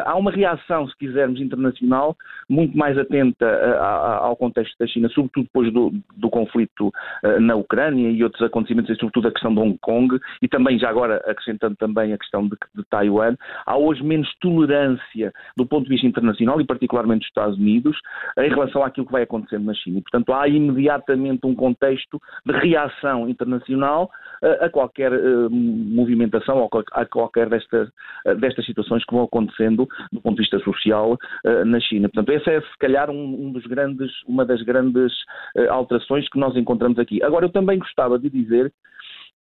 há 0.06 0.16
uma 0.16 0.30
reação, 0.30 0.88
se 0.88 0.96
quisermos, 0.96 1.38
internacional 1.38 2.16
muito 2.48 2.76
mais 2.78 2.96
atenta 2.96 3.25
atenta 3.26 3.78
ao 4.20 4.36
contexto 4.36 4.76
da 4.78 4.86
China, 4.86 5.08
sobretudo 5.08 5.44
depois 5.44 5.72
do, 5.72 5.92
do 6.16 6.30
conflito 6.30 6.92
eh, 7.22 7.38
na 7.40 7.54
Ucrânia 7.54 8.10
e 8.10 8.22
outros 8.22 8.42
acontecimentos, 8.42 8.90
e 8.90 8.98
sobretudo 8.98 9.28
a 9.28 9.32
questão 9.32 9.54
de 9.54 9.60
Hong 9.60 9.78
Kong, 9.80 10.18
e 10.42 10.48
também, 10.48 10.78
já 10.78 10.88
agora, 10.88 11.16
acrescentando 11.26 11.76
também 11.76 12.12
a 12.12 12.18
questão 12.18 12.46
de, 12.46 12.56
de 12.74 12.84
Taiwan, 12.90 13.36
há 13.64 13.76
hoje 13.76 14.02
menos 14.02 14.28
tolerância 14.40 15.32
do 15.56 15.66
ponto 15.66 15.84
de 15.84 15.90
vista 15.90 16.06
internacional, 16.06 16.60
e 16.60 16.66
particularmente 16.66 17.20
dos 17.20 17.28
Estados 17.28 17.58
Unidos, 17.58 17.98
em 18.38 18.48
relação 18.48 18.82
àquilo 18.82 19.06
que 19.06 19.12
vai 19.12 19.22
acontecendo 19.22 19.64
na 19.64 19.74
China. 19.74 19.98
E, 19.98 20.02
portanto, 20.02 20.32
há 20.32 20.48
imediatamente 20.48 21.46
um 21.46 21.54
contexto 21.54 22.20
de 22.44 22.52
reação 22.52 23.28
internacional 23.28 24.10
eh, 24.42 24.64
a 24.66 24.70
qualquer 24.70 25.12
movimentação 25.50 26.58
ou 26.58 26.70
a 26.92 27.06
qualquer 27.06 27.48
destas, 27.48 27.88
destas 28.38 28.64
situações 28.66 29.04
que 29.04 29.14
vão 29.14 29.24
acontecendo 29.24 29.86
do 30.12 30.20
ponto 30.20 30.36
de 30.36 30.42
vista 30.42 30.58
social 30.60 31.16
na 31.66 31.80
China. 31.80 32.08
Portanto, 32.08 32.36
essa 32.36 32.50
é, 32.50 32.60
se 32.60 32.78
calhar, 32.78 33.10
um, 33.10 33.46
um 33.46 33.52
dos 33.52 33.64
grandes, 33.66 34.10
uma 34.26 34.44
das 34.44 34.62
grandes 34.62 35.12
uh, 35.56 35.70
alterações 35.70 36.28
que 36.28 36.38
nós 36.38 36.56
encontramos 36.56 36.98
aqui. 36.98 37.22
Agora, 37.22 37.46
eu 37.46 37.50
também 37.50 37.78
gostava 37.78 38.18
de 38.18 38.30
dizer 38.30 38.72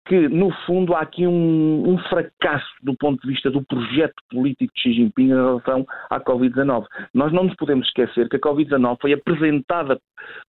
que, 0.06 0.28
no 0.28 0.50
fundo, 0.66 0.94
há 0.94 1.00
aqui 1.00 1.26
um, 1.26 1.88
um, 1.88 1.98
fracasso 2.08 2.68
do 2.82 2.94
ponto 2.94 3.20
de 3.22 3.32
vista 3.32 3.50
do 3.50 3.64
projeto 3.64 4.14
político 4.30 4.72
de 4.74 4.82
Xi 4.82 4.92
Jinping 4.92 5.24
em 5.24 5.28
relação 5.28 5.86
à 6.10 6.20
Covid-19. 6.20 6.84
Nós 7.14 7.32
não 7.32 7.44
nos 7.44 7.56
podemos 7.56 7.86
esquecer 7.86 8.28
que 8.28 8.36
a 8.36 8.40
Covid-19 8.40 8.98
foi 9.00 9.14
apresentada 9.14 9.98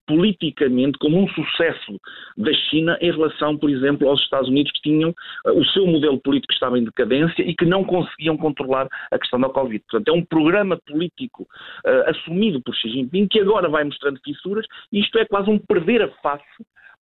politicamente 0.06 0.98
como 1.00 1.22
um 1.22 1.28
sucesso 1.30 2.00
da 2.38 2.54
China 2.54 2.98
em 3.02 3.12
relação, 3.12 3.58
por 3.58 3.70
exemplo, 3.70 4.08
aos 4.08 4.22
Estados 4.22 4.50
Unidos 4.50 4.72
que 4.74 4.90
tinham 4.90 5.12
uh, 5.12 5.52
o 5.52 5.66
seu 5.68 5.88
modelo 5.88 6.20
político 6.20 6.50
que 6.50 6.54
estava 6.54 6.78
em 6.78 6.84
decadência 6.84 7.42
e 7.42 7.56
que 7.56 7.66
não 7.66 7.84
conseguiam 7.84 8.38
controlar 8.38 8.88
a 9.12 9.20
questão 9.20 9.40
da 9.40 9.50
Covid. 9.50 9.84
Portanto, 9.90 10.10
é 10.10 10.18
um 10.18 10.26
programa 10.26 10.78
político 10.86 11.44
uh, 11.44 12.10
assumido 12.10 12.62
por 12.62 12.76
Xi 12.76 12.90
Jinping 12.90 13.28
que 13.28 13.40
agora 13.40 13.70
vai 13.70 13.84
mostrando 13.84 14.20
fissuras 14.24 14.66
e 14.92 15.00
isto 15.00 15.18
é 15.18 15.26
quase 15.26 15.50
um 15.50 15.58
perder 15.58 16.02
a 16.02 16.10
face 16.22 16.44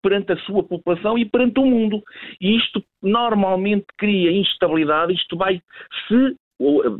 perante 0.03 0.33
a 0.33 0.37
sua 0.39 0.63
população 0.63 1.17
e 1.17 1.25
perante 1.25 1.61
o 1.61 1.65
mundo. 1.65 2.03
E 2.41 2.57
isto 2.57 2.85
normalmente 3.01 3.87
cria 3.97 4.33
instabilidade, 4.33 5.15
isto 5.15 5.37
vai 5.37 5.63
se 6.09 6.37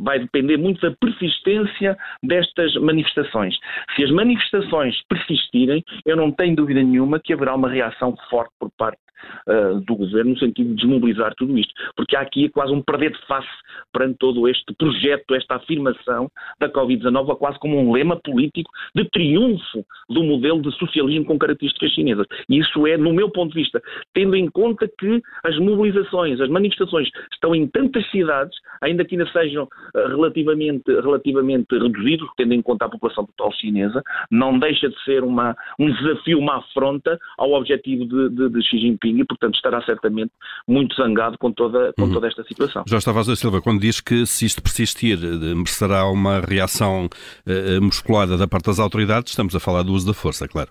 vai 0.01 0.19
depender 0.19 0.57
muito 0.57 0.81
da 0.81 0.95
persistência 0.95 1.97
destas 2.21 2.73
manifestações. 2.75 3.55
Se 3.95 4.03
as 4.03 4.11
manifestações 4.11 4.95
persistirem, 5.07 5.83
eu 6.05 6.15
não 6.15 6.31
tenho 6.31 6.55
dúvida 6.55 6.81
nenhuma 6.81 7.19
que 7.19 7.33
haverá 7.33 7.55
uma 7.55 7.69
reação 7.69 8.15
forte 8.29 8.53
por 8.59 8.69
parte 8.77 8.99
uh, 9.47 9.79
do 9.81 9.95
governo 9.95 10.31
no 10.31 10.39
sentido 10.39 10.69
de 10.69 10.75
desmobilizar 10.75 11.33
tudo 11.35 11.57
isto, 11.57 11.73
porque 11.95 12.15
há 12.15 12.21
aqui 12.21 12.49
quase 12.49 12.71
um 12.71 12.81
perder 12.81 13.11
de 13.11 13.25
face 13.25 13.47
perante 13.91 14.17
todo 14.17 14.47
este 14.47 14.73
projeto, 14.75 15.35
esta 15.35 15.55
afirmação 15.55 16.29
da 16.59 16.69
Covid-19, 16.69 17.37
quase 17.37 17.59
como 17.59 17.77
um 17.77 17.91
lema 17.91 18.19
político 18.23 18.69
de 18.95 19.05
triunfo 19.09 19.85
do 20.09 20.23
modelo 20.23 20.61
de 20.61 20.71
socialismo 20.77 21.25
com 21.25 21.37
características 21.37 21.91
chinesas. 21.91 22.25
E 22.49 22.59
isso 22.59 22.85
é, 22.87 22.97
no 22.97 23.13
meu 23.13 23.29
ponto 23.29 23.53
de 23.53 23.61
vista, 23.61 23.81
tendo 24.13 24.35
em 24.35 24.49
conta 24.49 24.89
que 24.99 25.21
as 25.43 25.57
mobilizações, 25.57 26.39
as 26.39 26.49
manifestações 26.49 27.09
estão 27.31 27.55
em 27.55 27.67
tantas 27.67 28.09
cidades, 28.09 28.57
ainda 28.81 29.05
que 29.05 29.15
ainda 29.15 29.31
sejam 29.43 29.63
uh, 29.63 30.07
relativamente, 30.07 30.83
relativamente 30.87 31.67
reduzidos, 31.71 32.29
tendo 32.37 32.53
em 32.53 32.61
conta 32.61 32.85
a 32.85 32.89
população 32.89 33.25
total 33.25 33.51
chinesa, 33.53 34.01
não 34.31 34.57
deixa 34.57 34.89
de 34.89 35.03
ser 35.03 35.23
uma, 35.23 35.55
um 35.79 35.91
desafio, 35.91 36.39
uma 36.39 36.57
afronta 36.57 37.19
ao 37.37 37.51
objetivo 37.53 38.05
de, 38.05 38.29
de, 38.29 38.49
de 38.49 38.63
Xi 38.63 38.77
Jinping 38.79 39.19
e, 39.19 39.25
portanto, 39.25 39.55
estará 39.55 39.81
certamente 39.83 40.31
muito 40.67 40.95
zangado 40.95 41.37
com 41.37 41.51
toda, 41.51 41.93
com 41.93 42.03
uhum. 42.03 42.13
toda 42.13 42.27
esta 42.27 42.43
situação. 42.43 42.83
Jorge 42.87 43.05
Tavares 43.05 43.27
da 43.27 43.35
Silva, 43.35 43.61
quando 43.61 43.81
diz 43.81 43.99
que 43.99 44.25
se 44.25 44.45
isto 44.45 44.61
persistir 44.61 45.17
merecerá 45.17 46.05
uma 46.05 46.39
reação 46.39 47.05
uh, 47.05 47.81
musculada 47.81 48.37
da 48.37 48.47
parte 48.47 48.65
das 48.65 48.79
autoridades, 48.79 49.31
estamos 49.31 49.55
a 49.55 49.59
falar 49.59 49.83
do 49.83 49.93
uso 49.93 50.07
da 50.07 50.13
força, 50.13 50.47
claro. 50.47 50.69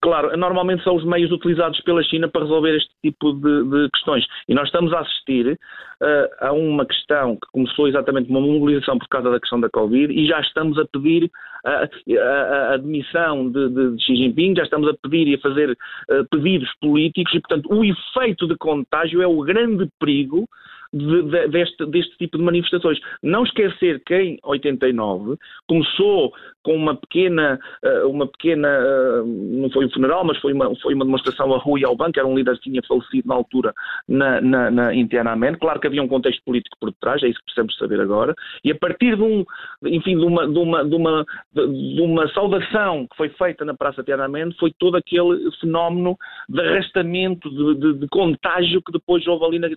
Claro, 0.00 0.34
normalmente 0.36 0.82
são 0.82 0.96
os 0.96 1.04
meios 1.04 1.30
utilizados 1.30 1.78
pela 1.82 2.02
China 2.02 2.26
para 2.26 2.42
resolver 2.42 2.76
este 2.76 2.90
tipo 3.02 3.34
de, 3.34 3.64
de 3.64 3.90
questões. 3.90 4.24
E 4.48 4.54
nós 4.54 4.66
estamos 4.66 4.92
a 4.92 5.00
assistir 5.00 5.46
uh, 5.52 6.46
a 6.46 6.52
uma 6.52 6.86
questão 6.86 7.36
que 7.36 7.46
começou 7.52 7.86
exatamente 7.86 8.30
uma 8.30 8.40
mobilização 8.40 8.98
por 8.98 9.06
causa 9.08 9.30
da 9.30 9.38
questão 9.38 9.60
da 9.60 9.68
Covid 9.68 10.12
e 10.12 10.26
já 10.26 10.40
estamos 10.40 10.78
a 10.78 10.86
pedir 10.86 11.30
a, 11.64 11.70
a, 11.70 12.70
a 12.70 12.74
admissão 12.74 13.50
de, 13.50 13.68
de, 13.68 13.96
de, 13.96 14.02
Xi 14.02 14.16
Jinping, 14.16 14.56
já 14.56 14.64
estamos 14.64 14.88
a 14.88 14.94
pedir 14.94 15.28
e 15.28 15.34
a 15.34 15.40
fazer 15.40 15.70
uh, 15.70 16.26
pedidos 16.30 16.70
políticos 16.80 17.34
e, 17.34 17.40
portanto, 17.40 17.68
o 17.70 17.84
efeito 17.84 18.48
de 18.48 18.56
contágio 18.56 19.20
é 19.20 19.26
o 19.26 19.42
grande 19.42 19.88
perigo 20.00 20.48
de, 20.92 21.22
de, 21.22 21.48
deste, 21.48 21.86
deste 21.86 22.16
tipo 22.18 22.38
de 22.38 22.44
manifestações. 22.44 22.98
Não 23.22 23.44
esquecer 23.44 24.02
que 24.04 24.14
em 24.14 24.38
89 24.42 25.36
começou 25.66 26.32
com 26.62 26.76
uma 26.76 26.94
pequena, 26.94 27.58
eh, 27.82 28.04
uma 28.04 28.26
pequena, 28.26 28.68
eh, 28.68 29.22
não 29.24 29.70
foi 29.70 29.86
um 29.86 29.90
funeral, 29.90 30.24
mas 30.24 30.38
foi 30.38 30.52
uma, 30.52 30.74
foi 30.76 30.94
uma 30.94 31.04
demonstração 31.04 31.52
a 31.52 31.58
Rui 31.58 31.84
Alban, 31.84 32.12
que 32.12 32.20
era 32.20 32.28
um 32.28 32.36
líder 32.36 32.56
que 32.58 32.70
tinha 32.70 32.82
falecido 32.86 33.26
na 33.26 33.34
altura 33.34 33.72
na, 34.08 34.40
na, 34.40 34.70
na 34.70 34.90
Tiananmen. 35.08 35.56
Claro 35.56 35.80
que 35.80 35.88
havia 35.88 36.02
um 36.02 36.08
contexto 36.08 36.42
político 36.44 36.76
por 36.80 36.90
detrás, 36.90 37.22
é 37.22 37.28
isso 37.28 37.38
que 37.40 37.46
precisamos 37.46 37.76
saber 37.76 38.00
agora. 38.00 38.34
E 38.64 38.70
a 38.70 38.74
partir 38.76 39.16
de 39.16 39.22
um, 39.22 39.44
enfim, 39.84 40.16
de 40.16 40.24
uma, 40.24 40.46
de 40.46 40.58
uma, 40.58 40.84
de 40.84 40.94
uma, 40.94 41.26
de 41.52 42.00
uma 42.00 42.28
saudação 42.28 43.06
que 43.08 43.16
foi 43.16 43.28
feita 43.30 43.64
na 43.64 43.74
Praça 43.74 44.04
Tiananmen, 44.04 44.52
foi 44.58 44.72
todo 44.78 44.96
aquele 44.96 45.50
fenómeno 45.60 46.16
de 46.48 46.60
arrastamento, 46.60 47.50
de, 47.50 47.74
de, 47.74 47.98
de 47.98 48.08
contágio 48.08 48.82
que 48.82 48.92
depois 48.92 49.26
houve 49.26 49.44
ali 49.46 49.58
nas, 49.58 49.72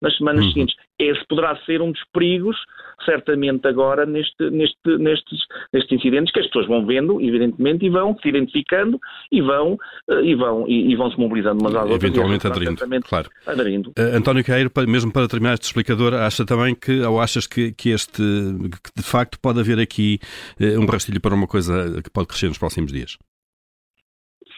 nas 0.00 0.16
semanas 0.16 0.44
uhum. 0.46 0.52
Seguintes. 0.58 0.74
Esse 0.98 1.24
poderá 1.28 1.56
ser 1.64 1.80
um 1.80 1.92
dos 1.92 2.02
perigos, 2.12 2.56
certamente 3.04 3.66
agora, 3.68 4.04
neste, 4.04 4.50
neste, 4.50 4.98
nestes, 4.98 5.38
nestes 5.72 5.92
incidentes, 5.92 6.32
que 6.32 6.40
as 6.40 6.46
pessoas 6.46 6.66
vão 6.66 6.84
vendo, 6.84 7.20
evidentemente, 7.20 7.86
e 7.86 7.90
vão 7.90 8.16
se 8.20 8.28
identificando 8.28 8.98
e 9.30 9.40
vão, 9.40 9.78
eh, 10.10 10.22
e 10.22 10.34
vão, 10.34 10.66
e, 10.66 10.90
e 10.90 10.96
vão 10.96 11.10
se 11.10 11.18
mobilizando 11.18 11.60
umas 11.60 11.74
às 11.74 11.82
outras. 11.82 12.02
Eventualmente 12.02 12.46
aderindo, 12.46 12.84
claro. 13.08 13.30
aderindo. 13.46 13.90
Uh, 13.90 14.16
António 14.16 14.44
Caeiro, 14.44 14.70
mesmo 14.88 15.12
para 15.12 15.28
terminar 15.28 15.54
este 15.54 15.64
explicador, 15.64 16.14
acha 16.14 16.44
também 16.44 16.74
que, 16.74 17.00
ou 17.02 17.20
achas 17.20 17.46
que, 17.46 17.72
que 17.72 17.90
este, 17.90 18.22
que 18.22 18.90
de 18.96 19.02
facto 19.02 19.38
pode 19.40 19.60
haver 19.60 19.78
aqui 19.78 20.18
uh, 20.60 20.80
um 20.80 20.86
rastilho 20.86 21.20
para 21.20 21.34
uma 21.34 21.46
coisa 21.46 22.02
que 22.02 22.10
pode 22.10 22.26
crescer 22.26 22.48
nos 22.48 22.58
próximos 22.58 22.92
dias? 22.92 23.16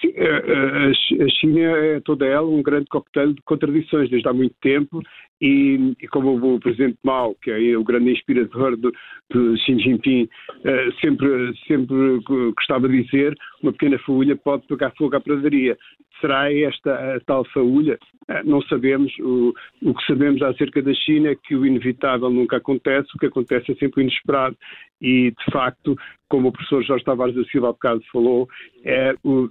A 0.08 1.28
China 1.28 1.60
é 1.60 2.00
toda 2.00 2.26
ela 2.26 2.48
um 2.48 2.62
grande 2.62 2.86
coquetel 2.86 3.32
de 3.34 3.42
contradições 3.42 4.08
desde 4.08 4.28
há 4.28 4.32
muito 4.32 4.54
tempo 4.60 5.02
e, 5.40 5.94
e 6.00 6.08
como 6.08 6.54
o 6.54 6.60
presidente 6.60 6.98
Mao, 7.02 7.34
que 7.42 7.50
é 7.50 7.76
o 7.76 7.84
grande 7.84 8.10
inspirador 8.10 8.76
de, 8.76 8.90
de 9.32 9.58
Xi 9.62 9.78
Jinping, 9.78 10.24
uh, 10.24 11.00
sempre, 11.00 11.54
sempre 11.66 12.20
gostava 12.54 12.88
de 12.88 13.02
dizer, 13.02 13.34
uma 13.62 13.72
pequena 13.72 13.98
faúlha 14.00 14.36
pode 14.36 14.66
pegar 14.66 14.92
fogo 14.96 15.16
à 15.16 15.20
pradaria. 15.20 15.78
Será 16.20 16.52
esta 16.52 17.20
tal 17.24 17.44
faúlha? 17.46 17.98
Uh, 18.28 18.46
não 18.46 18.60
sabemos. 18.62 19.12
O, 19.20 19.54
o 19.82 19.94
que 19.94 20.06
sabemos 20.06 20.42
acerca 20.42 20.82
da 20.82 20.92
China 20.92 21.30
é 21.30 21.34
que 21.34 21.56
o 21.56 21.64
inevitável 21.64 22.28
nunca 22.28 22.58
acontece, 22.58 23.08
o 23.14 23.18
que 23.18 23.26
acontece 23.26 23.72
é 23.72 23.74
sempre 23.76 24.00
o 24.00 24.02
inesperado. 24.02 24.56
E, 25.00 25.30
de 25.30 25.52
facto, 25.52 25.96
como 26.28 26.48
o 26.48 26.52
professor 26.52 26.82
Jorge 26.84 27.04
Tavares 27.04 27.34
da 27.34 27.44
Silva 27.46 27.70
há 27.70 27.72
bocado 27.72 28.02
falou, 28.12 28.48
é 28.84 29.14
o, 29.24 29.50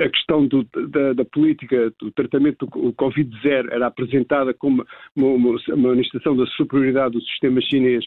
a 0.00 0.08
questão 0.08 0.46
do, 0.46 0.66
da, 0.88 1.12
da, 1.12 1.24
política, 1.26 1.92
do 2.00 2.10
tratamento 2.12 2.64
do 2.66 2.92
Covid-0 2.94 3.70
era 3.70 3.86
apresentada 3.86 4.54
como 4.54 4.84
uma, 5.14 5.28
uma, 5.28 5.76
manifestação 5.76 6.34
da 6.34 6.46
superioridade 6.46 7.12
do 7.12 7.22
sistema 7.22 7.60
chinês 7.60 8.04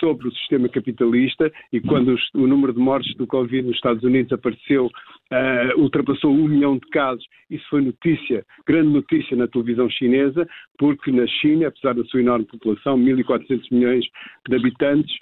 sobre 0.00 0.26
o 0.26 0.32
sistema 0.32 0.68
capitalista 0.68 1.52
e 1.72 1.80
quando 1.80 2.12
os, 2.14 2.22
o 2.34 2.48
número 2.48 2.72
de 2.72 2.80
mortes 2.80 3.14
do 3.16 3.28
Covid 3.28 3.62
nos 3.62 3.76
Estados 3.76 4.02
Unidos 4.02 4.32
apareceu, 4.32 4.86
uh, 4.86 5.80
ultrapassou 5.80 6.32
um 6.32 6.48
milhão 6.48 6.76
de 6.76 6.88
casos. 6.88 7.24
Isso 7.48 7.64
foi 7.70 7.82
notícia, 7.82 8.44
grande 8.66 8.88
notícia 8.88 9.36
na 9.36 9.46
televisão 9.46 9.88
chinesa, 9.88 10.48
porque 10.76 11.12
na 11.12 11.28
China, 11.28 11.68
apesar 11.68 11.94
da 11.94 12.04
sua 12.06 12.20
enorme 12.20 12.46
população, 12.46 12.98
1.400 12.98 13.62
milhões 13.70 14.04
de 14.48 14.56
habitantes, 14.56 15.14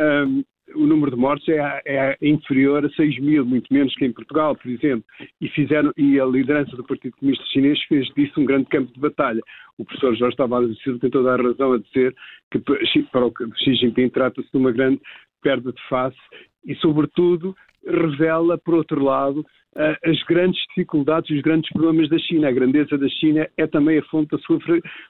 um, 0.00 0.44
o 0.74 0.86
número 0.86 1.10
de 1.10 1.16
mortes 1.16 1.48
é, 1.48 1.82
é, 1.86 2.16
inferior 2.20 2.84
a 2.84 2.90
6 2.90 3.18
mil, 3.20 3.44
muito 3.44 3.72
menos 3.72 3.94
que 3.94 4.04
em 4.04 4.12
Portugal, 4.12 4.54
por 4.54 4.70
exemplo. 4.70 5.04
E, 5.40 5.48
fizeram, 5.48 5.92
e 5.96 6.20
a 6.20 6.24
liderança 6.24 6.76
do 6.76 6.84
Partido 6.84 7.16
Comunista 7.16 7.44
Chinês 7.46 7.80
fez 7.84 8.06
disso 8.14 8.40
um 8.40 8.44
grande 8.44 8.66
campo 8.66 8.92
de 8.92 9.00
batalha. 9.00 9.40
O 9.78 9.84
professor 9.84 10.14
Jorge 10.16 10.36
Tavares 10.36 10.74
de 10.74 10.82
Silva 10.82 10.98
tem 11.00 11.10
toda 11.10 11.34
a 11.34 11.36
razão 11.36 11.72
a 11.72 11.78
dizer 11.78 12.14
que 12.50 12.58
para 12.58 13.26
o 13.26 13.32
Xi 13.56 13.74
Jinping 13.74 14.10
trata-se 14.10 14.50
de 14.50 14.58
uma 14.58 14.72
grande 14.72 15.00
perda 15.42 15.72
de 15.72 15.88
face 15.88 16.18
e, 16.64 16.74
sobretudo, 16.76 17.56
revela, 17.86 18.58
por 18.58 18.74
outro 18.74 19.02
lado, 19.02 19.44
as 19.76 20.22
grandes 20.24 20.60
dificuldades 20.68 21.30
e 21.30 21.34
os 21.34 21.42
grandes 21.42 21.70
problemas 21.72 22.08
da 22.08 22.18
China. 22.18 22.48
A 22.48 22.52
grandeza 22.52 22.98
da 22.98 23.08
China 23.08 23.48
é 23.56 23.66
também 23.66 23.98
a 23.98 24.02
fonte 24.04 24.30
da 24.30 24.38
sua 24.38 24.58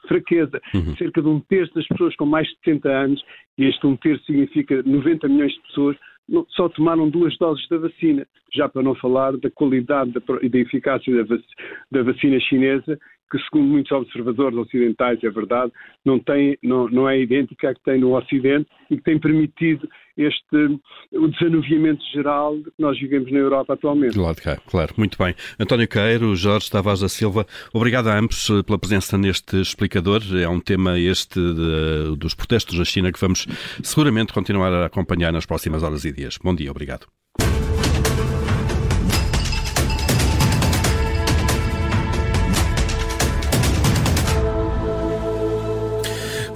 fraqueza. 0.07 0.61
Uhum. 0.75 0.97
Cerca 0.97 1.23
de 1.23 1.29
um 1.29 1.41
terço 1.41 1.75
das 1.75 1.87
pessoas 1.87 2.15
com 2.17 2.27
mais 2.27 2.47
de 2.49 2.55
70 2.65 2.89
anos, 2.89 3.23
e 3.57 3.65
este 3.65 3.87
um 3.87 3.97
terço 3.97 4.25
significa 4.25 4.83
90 4.85 5.29
milhões 5.29 5.53
de 5.53 5.63
pessoas, 5.63 5.97
só 6.51 6.69
tomaram 6.69 7.09
duas 7.09 7.37
doses 7.39 7.67
da 7.69 7.79
vacina, 7.79 8.27
já 8.55 8.69
para 8.69 8.83
não 8.83 8.95
falar 8.95 9.37
da 9.39 9.51
qualidade 9.51 10.13
e 10.43 10.49
da 10.49 10.59
eficácia 10.59 11.27
da 11.91 12.03
vacina 12.03 12.39
chinesa, 12.41 12.99
que 13.31 13.39
segundo 13.45 13.69
muitos 13.69 13.93
observadores 13.93 14.59
ocidentais, 14.59 15.23
é 15.23 15.31
verdade, 15.31 15.73
não, 16.05 16.19
tem, 16.19 16.59
não, 16.63 16.89
não 16.89 17.09
é 17.09 17.21
idêntica 17.21 17.71
à 17.71 17.75
que 17.75 17.83
tem 17.83 18.01
no 18.01 18.17
Ocidente 18.17 18.69
e 18.91 18.97
que 18.97 19.03
tem 19.03 19.19
permitido 19.19 19.89
este, 20.17 20.81
o 21.13 21.29
desanuviamento 21.29 22.03
geral 22.13 22.57
que 22.57 22.73
nós 22.79 22.99
vivemos 22.99 23.31
na 23.31 23.39
Europa 23.39 23.75
atualmente. 23.75 24.15
Claro, 24.15 24.37
claro, 24.67 24.95
muito 24.97 25.17
bem. 25.17 25.35
António 25.61 25.87
Queiro, 25.87 26.35
Jorge 26.35 26.71
Tavares 26.71 27.01
da 27.01 27.09
Silva, 27.09 27.47
obrigado 27.73 28.09
a 28.09 28.19
ambos 28.19 28.51
eh, 28.51 28.63
pela 28.63 28.79
presença 28.79 29.17
neste 29.17 29.61
explicador. 29.61 30.23
É 30.35 30.49
um 30.49 30.61
tema 30.61 30.99
este 30.99 31.39
de, 31.39 32.17
dos 32.17 32.35
protestos 32.35 32.79
na 32.79 32.85
China 32.85 33.13
que 33.13 33.21
vamos 33.21 33.47
seguramente 33.83 34.33
continuar 34.33 34.73
a 34.73 34.87
acompanhar 34.87 35.33
nas 35.33 35.47
próximas 35.47 35.83
horas 35.83 36.05
e 36.05 36.13
dias. 36.13 36.39
Bom 36.43 36.55
dia, 36.55 36.71
obrigado. 36.71 37.07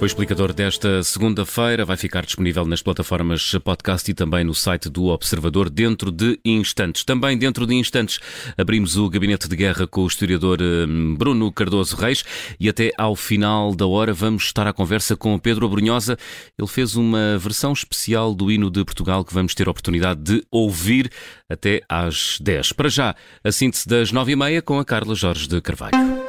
O 0.01 0.05
explicador 0.05 0.53
desta 0.53 1.01
segunda-feira 1.01 1.85
vai 1.85 1.95
ficar 1.95 2.25
disponível 2.25 2.65
nas 2.65 2.81
plataformas 2.81 3.53
podcast 3.63 4.09
e 4.11 4.13
também 4.13 4.43
no 4.43 4.53
site 4.53 4.89
do 4.89 5.05
Observador 5.05 5.69
dentro 5.69 6.11
de 6.11 6.39
instantes. 6.43 7.05
Também 7.05 7.37
dentro 7.37 7.65
de 7.65 7.73
instantes 7.73 8.19
abrimos 8.57 8.97
o 8.97 9.09
gabinete 9.09 9.47
de 9.47 9.55
guerra 9.55 9.87
com 9.87 10.01
o 10.01 10.07
historiador 10.07 10.59
hum, 10.61 11.15
Bruno 11.15 11.51
Cardoso 11.51 11.95
Reis 11.95 12.23
e 12.59 12.67
até 12.67 12.91
ao 12.97 13.15
final 13.15 13.73
da 13.73 13.87
hora 13.87 14.13
vamos 14.13 14.43
estar 14.43 14.67
à 14.67 14.73
conversa 14.73 15.15
com 15.15 15.39
Pedro 15.39 15.65
Abrunhosa. 15.65 16.17
Ele 16.57 16.67
fez 16.67 16.95
uma 16.95 17.37
versão 17.37 17.71
especial 17.71 18.35
do 18.35 18.51
hino 18.51 18.69
de 18.69 18.83
Portugal 18.83 19.23
que 19.23 19.33
vamos 19.33 19.55
ter 19.55 19.67
a 19.67 19.71
oportunidade 19.71 20.21
de 20.21 20.43
ouvir 20.51 21.09
até 21.49 21.81
às 21.87 22.39
10. 22.41 22.73
Para 22.73 22.89
já, 22.89 23.15
a 23.43 23.51
síntese 23.51 23.87
das 23.87 24.11
9 24.11 24.33
e 24.33 24.35
meia 24.35 24.61
com 24.61 24.79
a 24.79 24.85
Carla 24.85 25.15
Jorge 25.15 25.47
de 25.47 25.61
Carvalho. 25.61 26.22